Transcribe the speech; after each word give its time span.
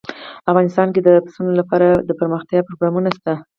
افغانستان 0.51 0.87
کې 0.93 1.01
د 1.03 1.09
پسونو 1.25 1.51
لپاره 1.59 1.87
دپرمختیا 2.09 2.59
پروګرامونه 2.67 3.09
شته. 3.17 3.33